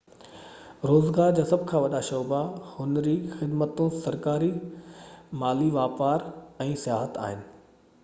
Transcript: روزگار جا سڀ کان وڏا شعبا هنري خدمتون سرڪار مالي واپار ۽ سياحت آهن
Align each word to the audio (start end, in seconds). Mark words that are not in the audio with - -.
روزگار 0.91 1.33
جا 1.39 1.43
سڀ 1.49 1.65
کان 1.71 1.81
وڏا 1.83 1.99
شعبا 2.07 2.39
هنري 2.71 3.15
خدمتون 3.35 3.93
سرڪار 4.09 4.49
مالي 5.45 5.71
واپار 5.81 6.31
۽ 6.71 6.75
سياحت 6.87 7.25
آهن 7.29 7.51